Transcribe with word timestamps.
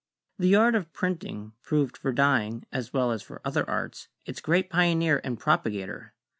The 0.39 0.55
art 0.55 0.73
of 0.73 0.91
printing 0.93 1.53
proved 1.61 1.95
for 1.95 2.11
dyeing, 2.11 2.65
as 2.71 2.91
well 2.91 3.11
as 3.11 3.21
for 3.21 3.39
other 3.45 3.69
arts, 3.69 4.07
its 4.25 4.41
great 4.41 4.67
pioneer 4.67 5.21
and 5.23 5.39
propagator. 5.39 6.15